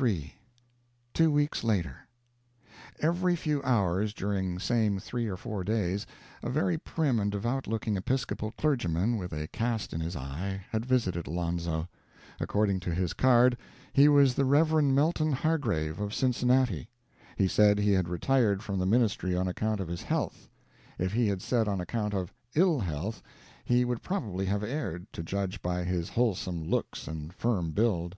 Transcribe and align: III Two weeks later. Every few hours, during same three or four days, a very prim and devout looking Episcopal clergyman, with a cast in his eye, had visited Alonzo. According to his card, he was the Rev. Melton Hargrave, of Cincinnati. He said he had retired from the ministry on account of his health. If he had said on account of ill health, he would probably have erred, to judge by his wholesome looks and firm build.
III 0.00 0.34
Two 1.14 1.30
weeks 1.30 1.62
later. 1.62 1.98
Every 2.98 3.36
few 3.36 3.62
hours, 3.62 4.12
during 4.12 4.58
same 4.58 4.98
three 4.98 5.28
or 5.28 5.36
four 5.36 5.62
days, 5.62 6.04
a 6.42 6.50
very 6.50 6.76
prim 6.76 7.20
and 7.20 7.30
devout 7.30 7.68
looking 7.68 7.96
Episcopal 7.96 8.50
clergyman, 8.58 9.16
with 9.16 9.32
a 9.32 9.46
cast 9.46 9.92
in 9.92 10.00
his 10.00 10.16
eye, 10.16 10.64
had 10.72 10.84
visited 10.84 11.28
Alonzo. 11.28 11.88
According 12.40 12.80
to 12.80 12.90
his 12.92 13.12
card, 13.12 13.56
he 13.92 14.08
was 14.08 14.34
the 14.34 14.44
Rev. 14.44 14.82
Melton 14.82 15.30
Hargrave, 15.30 16.00
of 16.00 16.12
Cincinnati. 16.14 16.88
He 17.36 17.46
said 17.46 17.78
he 17.78 17.92
had 17.92 18.08
retired 18.08 18.64
from 18.64 18.80
the 18.80 18.86
ministry 18.86 19.36
on 19.36 19.46
account 19.46 19.78
of 19.78 19.86
his 19.86 20.02
health. 20.02 20.48
If 20.98 21.12
he 21.12 21.28
had 21.28 21.40
said 21.40 21.68
on 21.68 21.80
account 21.80 22.12
of 22.12 22.34
ill 22.56 22.80
health, 22.80 23.22
he 23.64 23.84
would 23.84 24.02
probably 24.02 24.46
have 24.46 24.64
erred, 24.64 25.06
to 25.12 25.22
judge 25.22 25.62
by 25.62 25.84
his 25.84 26.08
wholesome 26.08 26.64
looks 26.64 27.06
and 27.06 27.32
firm 27.32 27.70
build. 27.70 28.16